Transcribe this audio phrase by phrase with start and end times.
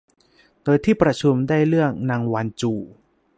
[0.63, 2.73] โดยที่ประชุมได้เลือกนางวานจู